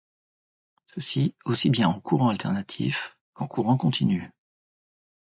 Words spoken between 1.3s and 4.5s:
aussi bien en courant alternatif qu'en courant continu.